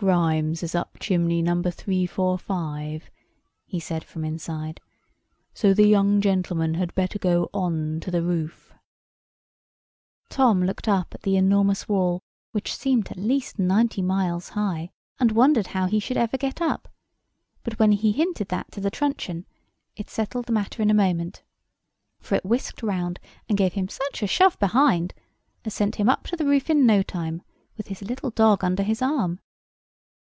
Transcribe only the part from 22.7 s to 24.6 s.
round, and gave him such a shove